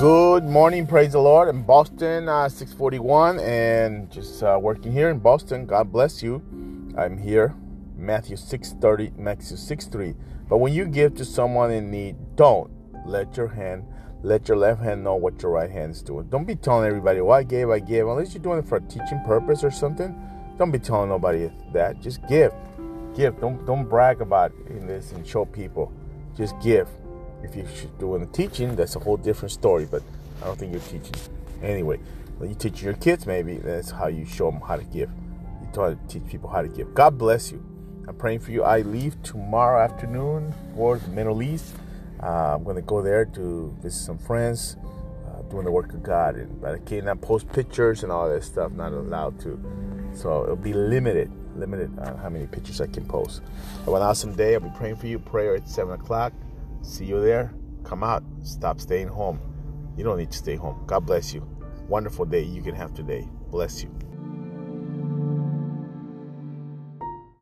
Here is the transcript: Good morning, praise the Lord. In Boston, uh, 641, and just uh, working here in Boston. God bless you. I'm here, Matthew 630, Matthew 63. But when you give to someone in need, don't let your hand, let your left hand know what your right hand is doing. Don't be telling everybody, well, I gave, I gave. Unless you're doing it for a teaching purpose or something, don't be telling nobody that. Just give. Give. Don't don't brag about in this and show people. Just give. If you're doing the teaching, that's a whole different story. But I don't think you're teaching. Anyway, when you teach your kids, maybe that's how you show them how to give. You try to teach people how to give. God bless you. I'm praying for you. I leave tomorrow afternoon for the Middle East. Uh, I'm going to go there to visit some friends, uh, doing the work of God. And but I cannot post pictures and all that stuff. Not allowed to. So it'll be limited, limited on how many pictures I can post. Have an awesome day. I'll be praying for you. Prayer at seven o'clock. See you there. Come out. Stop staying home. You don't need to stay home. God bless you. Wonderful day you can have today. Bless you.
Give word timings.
Good 0.00 0.44
morning, 0.44 0.86
praise 0.86 1.12
the 1.12 1.20
Lord. 1.20 1.50
In 1.50 1.62
Boston, 1.62 2.26
uh, 2.26 2.48
641, 2.48 3.38
and 3.38 4.10
just 4.10 4.42
uh, 4.42 4.58
working 4.58 4.92
here 4.92 5.10
in 5.10 5.18
Boston. 5.18 5.66
God 5.66 5.92
bless 5.92 6.22
you. 6.22 6.42
I'm 6.96 7.18
here, 7.18 7.54
Matthew 7.98 8.38
630, 8.38 9.20
Matthew 9.20 9.58
63. 9.58 10.14
But 10.48 10.56
when 10.56 10.72
you 10.72 10.86
give 10.86 11.16
to 11.16 11.24
someone 11.26 11.70
in 11.70 11.90
need, 11.90 12.16
don't 12.34 12.70
let 13.04 13.36
your 13.36 13.48
hand, 13.48 13.84
let 14.22 14.48
your 14.48 14.56
left 14.56 14.80
hand 14.80 15.04
know 15.04 15.16
what 15.16 15.42
your 15.42 15.52
right 15.52 15.70
hand 15.70 15.90
is 15.90 16.00
doing. 16.00 16.30
Don't 16.30 16.46
be 16.46 16.56
telling 16.56 16.88
everybody, 16.88 17.20
well, 17.20 17.36
I 17.36 17.42
gave, 17.42 17.68
I 17.68 17.78
gave. 17.78 18.06
Unless 18.06 18.32
you're 18.32 18.42
doing 18.42 18.60
it 18.60 18.66
for 18.66 18.76
a 18.76 18.80
teaching 18.80 19.22
purpose 19.26 19.62
or 19.62 19.70
something, 19.70 20.18
don't 20.56 20.70
be 20.70 20.78
telling 20.78 21.10
nobody 21.10 21.50
that. 21.74 22.00
Just 22.00 22.26
give. 22.26 22.54
Give. 23.14 23.38
Don't 23.38 23.66
don't 23.66 23.84
brag 23.86 24.22
about 24.22 24.52
in 24.70 24.86
this 24.86 25.12
and 25.12 25.26
show 25.26 25.44
people. 25.44 25.92
Just 26.34 26.58
give. 26.62 26.88
If 27.42 27.56
you're 27.56 27.66
doing 27.98 28.20
the 28.20 28.26
teaching, 28.26 28.76
that's 28.76 28.96
a 28.96 28.98
whole 28.98 29.16
different 29.16 29.52
story. 29.52 29.86
But 29.90 30.02
I 30.42 30.46
don't 30.46 30.58
think 30.58 30.72
you're 30.72 30.80
teaching. 30.82 31.14
Anyway, 31.62 31.98
when 32.38 32.48
you 32.48 32.54
teach 32.54 32.82
your 32.82 32.94
kids, 32.94 33.26
maybe 33.26 33.58
that's 33.58 33.90
how 33.90 34.06
you 34.06 34.24
show 34.24 34.50
them 34.50 34.60
how 34.60 34.76
to 34.76 34.84
give. 34.84 35.10
You 35.60 35.68
try 35.72 35.90
to 35.90 35.98
teach 36.08 36.26
people 36.26 36.48
how 36.48 36.62
to 36.62 36.68
give. 36.68 36.94
God 36.94 37.18
bless 37.18 37.52
you. 37.52 37.64
I'm 38.08 38.16
praying 38.16 38.40
for 38.40 38.50
you. 38.50 38.64
I 38.64 38.80
leave 38.80 39.22
tomorrow 39.22 39.80
afternoon 39.80 40.54
for 40.74 40.98
the 40.98 41.08
Middle 41.08 41.42
East. 41.42 41.74
Uh, 42.22 42.54
I'm 42.56 42.64
going 42.64 42.76
to 42.76 42.82
go 42.82 43.02
there 43.02 43.24
to 43.24 43.76
visit 43.80 44.04
some 44.04 44.18
friends, 44.18 44.76
uh, 45.26 45.42
doing 45.42 45.64
the 45.64 45.70
work 45.70 45.92
of 45.92 46.02
God. 46.02 46.36
And 46.36 46.60
but 46.60 46.74
I 46.74 46.78
cannot 46.78 47.20
post 47.20 47.48
pictures 47.52 48.02
and 48.02 48.10
all 48.10 48.28
that 48.28 48.42
stuff. 48.42 48.72
Not 48.72 48.92
allowed 48.92 49.38
to. 49.40 49.62
So 50.14 50.42
it'll 50.42 50.56
be 50.56 50.72
limited, 50.72 51.30
limited 51.56 51.96
on 51.98 52.16
how 52.18 52.28
many 52.28 52.46
pictures 52.46 52.80
I 52.80 52.86
can 52.88 53.04
post. 53.04 53.42
Have 53.84 53.94
an 53.94 54.02
awesome 54.02 54.34
day. 54.34 54.54
I'll 54.54 54.60
be 54.60 54.70
praying 54.76 54.96
for 54.96 55.06
you. 55.06 55.18
Prayer 55.18 55.54
at 55.54 55.68
seven 55.68 55.94
o'clock. 55.94 56.32
See 56.82 57.04
you 57.04 57.20
there. 57.20 57.54
Come 57.84 58.02
out. 58.02 58.22
Stop 58.42 58.80
staying 58.80 59.08
home. 59.08 59.40
You 59.96 60.04
don't 60.04 60.18
need 60.18 60.30
to 60.30 60.38
stay 60.38 60.56
home. 60.56 60.82
God 60.86 61.06
bless 61.06 61.34
you. 61.34 61.46
Wonderful 61.88 62.24
day 62.24 62.42
you 62.42 62.62
can 62.62 62.74
have 62.74 62.94
today. 62.94 63.28
Bless 63.50 63.82
you. 63.82 63.90